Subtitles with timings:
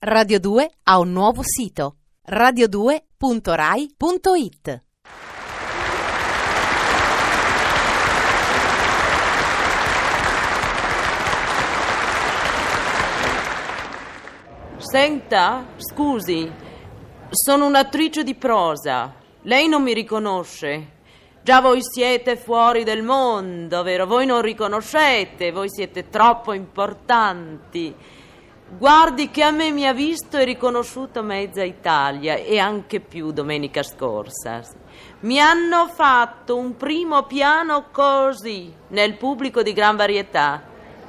[0.00, 1.96] Radio 2 ha un nuovo sito
[2.30, 4.82] radio2.rai.it
[14.76, 16.48] Senta, scusi,
[17.30, 19.16] sono un'attrice di prosa.
[19.42, 20.92] Lei non mi riconosce.
[21.42, 24.06] Già voi siete fuori del mondo, vero?
[24.06, 27.92] Voi non riconoscete, voi siete troppo importanti.
[28.70, 33.82] Guardi che a me mi ha visto e riconosciuto mezza Italia e anche più domenica
[33.82, 34.60] scorsa.
[35.20, 40.62] Mi hanno fatto un primo piano così, nel pubblico di gran varietà.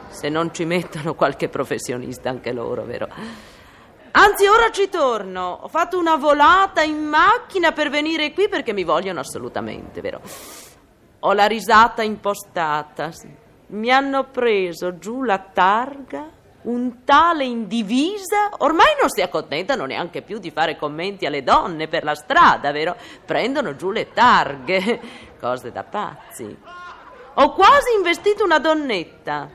[0.07, 3.09] Se non ci mettono qualche professionista anche loro, vero?
[4.11, 5.59] Anzi, ora ci torno.
[5.61, 10.21] Ho fatto una volata in macchina per venire qui perché mi vogliono assolutamente, vero?
[11.19, 13.11] Ho la risata impostata.
[13.11, 13.29] sì.
[13.67, 16.37] Mi hanno preso giù la targa.
[16.61, 21.87] Un tale in divisa ormai non si accontentano neanche più di fare commenti alle donne
[21.87, 22.97] per la strada, vero?
[23.25, 24.99] Prendono giù le targhe,
[25.39, 26.57] cose da pazzi.
[27.35, 29.49] Ho quasi investito una donnetta.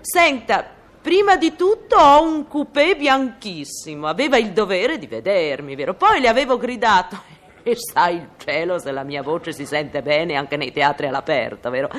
[0.00, 0.66] Senta,
[1.02, 5.94] prima di tutto ho un coupé bianchissimo, aveva il dovere di vedermi, vero?
[5.94, 7.20] Poi le avevo gridato,
[7.62, 11.68] e sai il cielo se la mia voce si sente bene anche nei teatri all'aperto,
[11.68, 11.90] vero?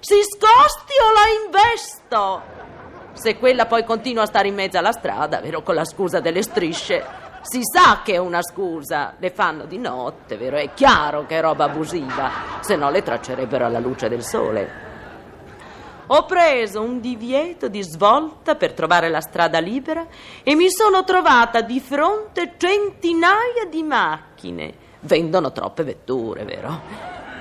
[0.00, 2.61] Si scosti o la investo?
[3.14, 6.42] Se quella poi continua a stare in mezzo alla strada, vero, con la scusa delle
[6.42, 7.04] strisce,
[7.42, 10.56] si sa che è una scusa, le fanno di notte, vero?
[10.56, 14.90] È chiaro che è roba abusiva, se no le traccerebbero alla luce del sole.
[16.06, 20.06] Ho preso un divieto di svolta per trovare la strada libera
[20.42, 24.74] e mi sono trovata di fronte centinaia di macchine.
[25.00, 26.80] Vendono troppe vetture, vero?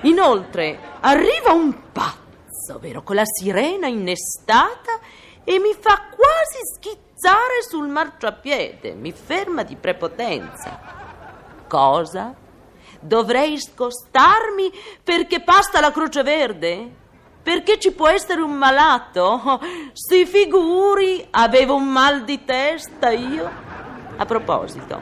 [0.01, 4.99] Inoltre arriva un pazzo, vero, con la sirena innestata
[5.43, 10.79] e mi fa quasi schizzare sul marciapiede, mi ferma di prepotenza.
[11.67, 12.33] Cosa?
[12.99, 14.71] Dovrei scostarmi
[15.03, 16.99] perché passa la Croce Verde?
[17.41, 19.59] Perché ci può essere un malato?
[19.93, 23.49] Si figuri, avevo un mal di testa io.
[24.17, 25.01] A proposito,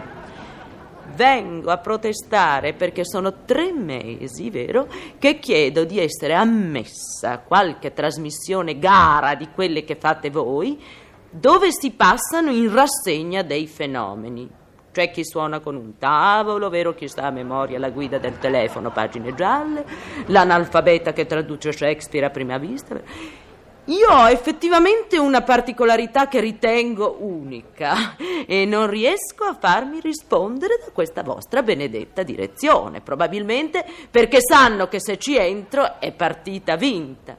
[1.20, 4.88] vengo a protestare perché sono tre mesi, vero,
[5.20, 10.82] che chiedo di essere ammessa a qualche trasmissione gara di quelle che fate voi,
[11.30, 14.50] dove si passano in rassegna dei fenomeni.
[14.94, 18.90] C'è chi suona con un tavolo, vero chi sta a memoria la guida del telefono,
[18.90, 19.86] pagine gialle,
[20.28, 22.98] l'analfabeta che traduce Shakespeare a prima vista.
[23.90, 30.92] Io ho effettivamente una particolarità che ritengo unica e non riesco a farmi rispondere da
[30.92, 37.36] questa vostra benedetta direzione, probabilmente perché sanno che se ci entro è partita vinta.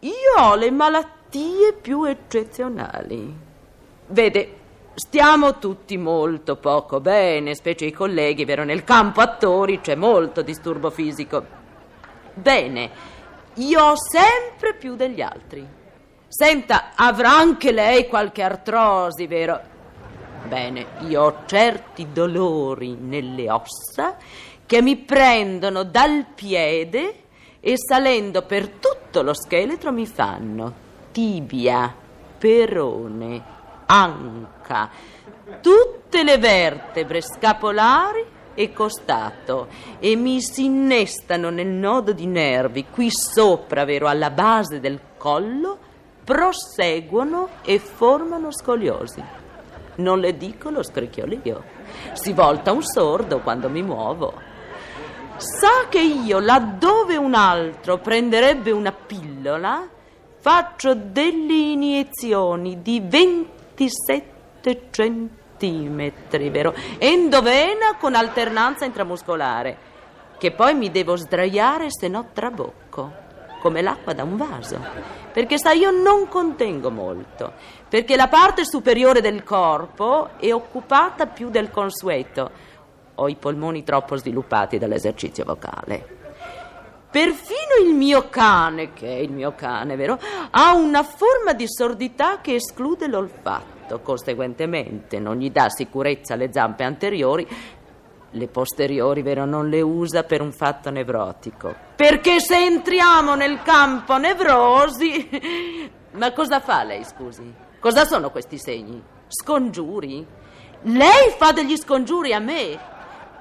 [0.00, 3.36] Io ho le malattie più eccezionali.
[4.06, 4.54] Vede,
[4.94, 8.64] stiamo tutti molto poco bene, specie i colleghi, vero?
[8.64, 11.44] Nel campo attori c'è molto disturbo fisico.
[12.32, 12.90] Bene,
[13.56, 15.79] io ho sempre più degli altri.
[16.32, 19.60] Senta, avrà anche lei qualche artrosi, vero?
[20.46, 24.16] Bene, io ho certi dolori nelle ossa
[24.64, 27.22] che mi prendono dal piede
[27.58, 30.72] e salendo per tutto lo scheletro mi fanno
[31.10, 31.92] tibia,
[32.38, 33.42] perone,
[33.86, 34.88] anca,
[35.60, 38.24] tutte le vertebre scapolari
[38.54, 39.66] e costato
[39.98, 45.88] e mi si innestano nel nodo di nervi qui sopra, vero, alla base del collo
[46.24, 49.22] proseguono e formano scoliosi.
[49.96, 51.62] Non le dico lo scricchiolio.
[52.12, 54.32] Si volta un sordo quando mi muovo.
[55.36, 59.88] Sa che io, laddove un altro prenderebbe una pillola,
[60.38, 66.74] faccio delle iniezioni di 27 centimetri, vero?
[66.98, 69.76] Endovena con alternanza intramuscolare,
[70.38, 73.28] che poi mi devo sdraiare se no trabocco
[73.60, 74.80] come l'acqua da un vaso.
[75.32, 77.52] Perché sa, io non contengo molto,
[77.88, 82.50] perché la parte superiore del corpo è occupata più del consueto.
[83.14, 86.18] Ho i polmoni troppo sviluppati dall'esercizio vocale.
[87.10, 90.18] Perfino il mio cane, che è il mio cane, vero?
[90.50, 93.98] Ha una forma di sordità che esclude l'olfatto.
[94.00, 97.46] Conseguentemente non gli dà sicurezza alle zampe anteriori
[98.32, 101.74] le posteriori, vero, non le usa per un fatto nevrotico.
[101.96, 105.90] Perché se entriamo nel campo nevrosi...
[106.12, 107.52] Ma cosa fa lei, scusi?
[107.78, 109.02] Cosa sono questi segni?
[109.28, 110.26] Scongiuri?
[110.82, 112.78] Lei fa degli scongiuri a me?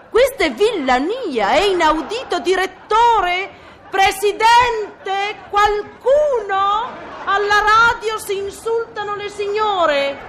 [0.10, 3.50] Questa è villania, è inaudito, direttore,
[3.90, 7.08] presidente, qualcuno?
[7.26, 10.29] Alla radio si insultano le signore.